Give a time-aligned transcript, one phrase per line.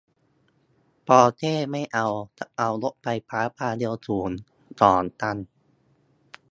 [1.07, 2.07] ปอร์เช่ไม่เอา
[2.37, 4.29] จะเอารถไฟความเร็วสูง
[4.79, 5.37] ขอตัน